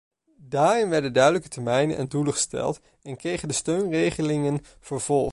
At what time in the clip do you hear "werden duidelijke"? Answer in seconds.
0.89-1.47